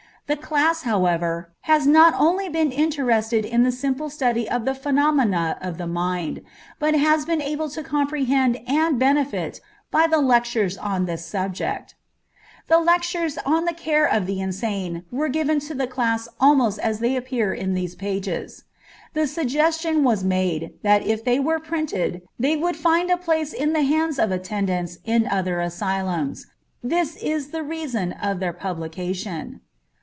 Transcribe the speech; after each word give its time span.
The 0.27 0.37
class, 0.37 0.83
however, 0.83 1.51
has 1.63 1.85
not 1.85 2.13
only 2.17 2.47
been 2.47 2.71
interested 2.71 3.43
in 3.43 3.63
the 3.63 3.71
simple 3.71 4.09
study 4.09 4.49
of 4.49 4.63
the 4.63 4.73
phenomena 4.73 5.57
of 5.59 5.77
the 5.77 5.87
mind, 5.87 6.41
but 6.79 6.95
has 6.95 7.25
been 7.25 7.41
able 7.41 7.67
to 7.71 7.83
comprehend 7.83 8.61
and 8.65 8.97
profit 8.97 9.59
by 9.91 10.07
the 10.07 10.19
lectures 10.21 10.77
on 10.77 11.03
this 11.03 11.25
subject. 11.25 11.95
The 12.69 12.77
lectures 12.79 13.39
on 13.39 13.65
the 13.65 13.73
care 13.73 14.05
of 14.05 14.25
the 14.25 14.39
insane 14.39 15.03
were 15.11 15.27
given 15.27 15.59
to 15.67 15.73
the 15.75 15.85
class 15.85 16.29
almost 16.39 16.79
as 16.79 16.99
they 16.99 17.17
appear 17.17 17.53
in 17.53 17.73
these 17.73 17.95
pages. 17.95 18.63
The 19.13 19.27
suggestion 19.27 20.01
was 20.01 20.23
made 20.23 20.71
that 20.81 21.05
if 21.05 21.25
they 21.25 21.41
were 21.41 21.59
printed 21.59 22.21
they 22.39 22.55
would 22.55 22.77
find 22.77 23.11
a 23.11 23.17
place 23.17 23.51
in 23.51 23.73
the 23.73 23.83
hands 23.83 24.17
of 24.17 24.31
attendants 24.31 24.97
in 25.03 25.27
other 25.27 25.59
asylums. 25.59 26.47
This 26.81 27.17
is 27.17 27.49
the 27.49 27.63
reason 27.63 28.13
of 28.13 28.39
their 28.39 28.53
publication. 28.53 29.59